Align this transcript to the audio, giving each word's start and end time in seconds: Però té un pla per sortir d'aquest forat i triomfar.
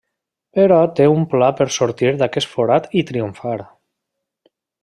Però 0.59 0.79
té 0.99 1.05
un 1.17 1.27
pla 1.33 1.51
per 1.59 1.69
sortir 1.77 2.13
d'aquest 2.23 2.51
forat 2.57 2.91
i 3.03 3.07
triomfar. 3.13 3.57